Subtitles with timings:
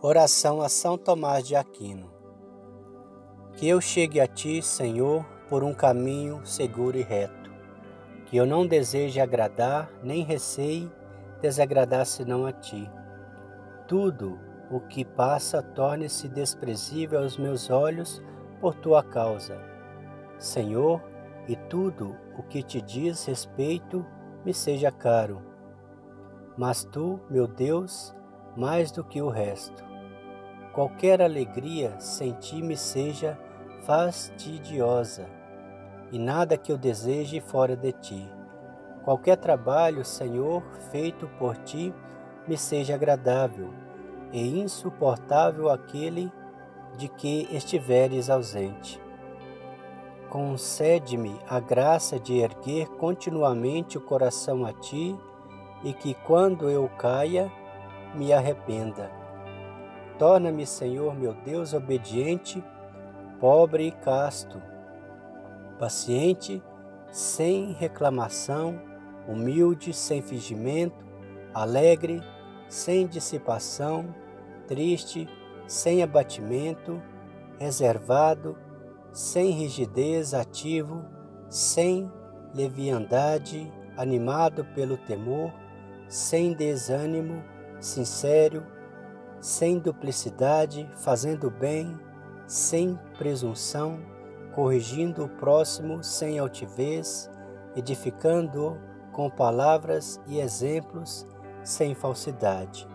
[0.00, 2.08] Oração a São Tomás de Aquino.
[3.54, 7.50] Que eu chegue a ti, Senhor, por um caminho seguro e reto,
[8.26, 10.88] que eu não deseje agradar, nem receie
[11.40, 12.88] desagradar senão a ti.
[13.88, 14.38] Tudo
[14.70, 18.22] o que passa torne-se desprezível aos meus olhos
[18.60, 19.60] por tua causa.
[20.38, 21.02] Senhor,
[21.48, 24.06] e tudo o que te diz respeito
[24.44, 25.42] me seja caro.
[26.56, 28.14] Mas tu, meu Deus,
[28.56, 29.87] mais do que o resto.
[30.78, 33.36] Qualquer alegria sem ti me seja
[33.82, 35.26] fastidiosa,
[36.12, 38.30] e nada que eu deseje fora de ti.
[39.02, 41.92] Qualquer trabalho, Senhor, feito por ti,
[42.46, 43.74] me seja agradável,
[44.32, 46.32] e insuportável aquele
[46.96, 49.02] de que estiveres ausente.
[50.30, 55.18] Concede-me a graça de erguer continuamente o coração a ti,
[55.82, 57.50] e que quando eu caia,
[58.14, 59.17] me arrependa.
[60.18, 62.62] Torna-me, Senhor meu Deus, obediente,
[63.38, 64.60] pobre e casto,
[65.78, 66.60] paciente,
[67.12, 68.80] sem reclamação,
[69.28, 71.06] humilde, sem fingimento,
[71.54, 72.20] alegre,
[72.68, 74.12] sem dissipação,
[74.66, 75.28] triste,
[75.68, 77.00] sem abatimento,
[77.58, 78.58] reservado,
[79.12, 81.04] sem rigidez, ativo,
[81.48, 82.10] sem
[82.52, 85.52] leviandade, animado pelo temor,
[86.08, 87.44] sem desânimo,
[87.80, 88.64] sincero,
[89.40, 91.98] sem duplicidade, fazendo bem,
[92.46, 93.98] sem presunção,
[94.52, 97.30] corrigindo o próximo sem altivez,
[97.76, 98.76] edificando
[99.12, 101.26] com palavras e exemplos
[101.62, 102.88] sem falsidade.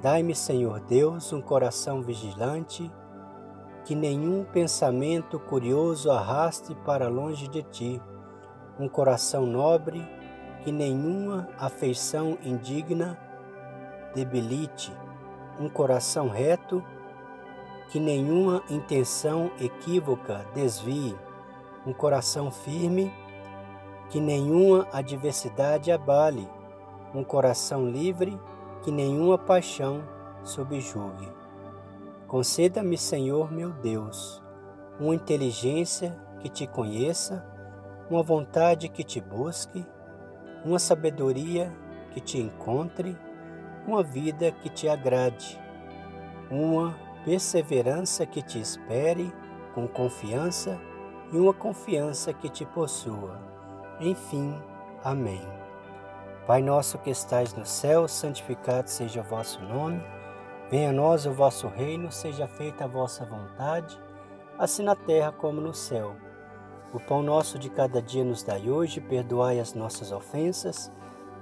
[0.00, 2.90] Dai-me, Senhor Deus, um coração vigilante,
[3.84, 8.02] que nenhum pensamento curioso arraste para longe de ti,
[8.78, 10.04] um coração nobre,
[10.64, 13.18] que nenhuma afeição indigna
[14.14, 14.92] debilite,
[15.58, 16.82] um coração reto,
[17.90, 21.14] que nenhuma intenção equívoca desvie,
[21.86, 23.12] um coração firme,
[24.08, 26.48] que nenhuma adversidade abale,
[27.14, 28.38] um coração livre,
[28.82, 30.02] que nenhuma paixão
[30.42, 31.28] subjugue.
[32.26, 34.42] Conceda-me, Senhor meu Deus,
[34.98, 37.46] uma inteligência que te conheça,
[38.10, 39.84] uma vontade que te busque,
[40.64, 41.72] uma sabedoria
[42.12, 43.16] que te encontre,
[43.86, 45.60] uma vida que te agrade,
[46.50, 46.94] uma
[47.24, 49.32] perseverança que te espere
[49.74, 50.80] com confiança
[51.32, 53.40] e uma confiança que te possua.
[54.00, 54.54] Enfim,
[55.02, 55.40] amém.
[56.46, 60.02] Pai nosso que estais no céu, santificado seja o vosso nome.
[60.70, 63.98] Venha a nós o vosso reino, seja feita a vossa vontade,
[64.58, 66.16] assim na terra como no céu.
[66.92, 70.92] O pão nosso de cada dia nos dai hoje, perdoai as nossas ofensas,